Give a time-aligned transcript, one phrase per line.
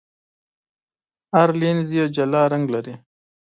[1.35, 2.93] هر لینز یې جلا رنګ لري.